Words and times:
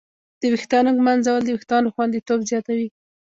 د 0.39 0.41
ویښتانو 0.53 0.89
ږمنځول 0.97 1.41
د 1.43 1.49
وېښتانو 1.55 1.93
خوندیتوب 1.93 2.39
زیاتوي. 2.49 2.87